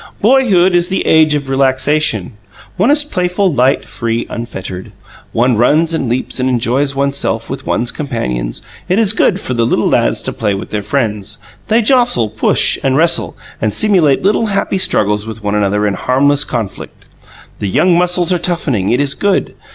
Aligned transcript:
"Boyhood 0.19 0.73
is 0.73 0.89
the 0.89 1.05
age 1.05 1.35
of 1.35 1.47
relaxation; 1.47 2.33
one 2.75 2.89
is 2.89 3.03
playful, 3.03 3.53
light, 3.53 3.87
free, 3.87 4.25
unfettered. 4.31 4.91
One 5.31 5.57
runs 5.57 5.93
and 5.93 6.09
leaps 6.09 6.39
and 6.39 6.49
enjoys 6.49 6.95
one's 6.95 7.17
self 7.17 7.51
with 7.51 7.67
one's 7.67 7.91
companions. 7.91 8.63
It 8.89 8.97
is 8.97 9.13
good 9.13 9.39
for 9.39 9.53
the 9.53 9.63
little 9.63 9.87
lads 9.87 10.23
to 10.23 10.33
play 10.33 10.55
with 10.55 10.71
their 10.71 10.81
friends; 10.81 11.37
they 11.67 11.83
jostle, 11.83 12.31
push, 12.31 12.79
and 12.81 12.97
wrestle, 12.97 13.37
and 13.61 13.75
simulate 13.75 14.23
little, 14.23 14.47
happy 14.47 14.79
struggles 14.79 15.27
with 15.27 15.43
one 15.43 15.53
another 15.53 15.85
in 15.85 15.93
harmless 15.93 16.43
conflict. 16.45 17.05
The 17.59 17.69
young 17.69 17.95
muscles 17.95 18.33
are 18.33 18.39
toughening. 18.39 18.89
It 18.89 18.99
is 18.99 19.13
good. 19.13 19.53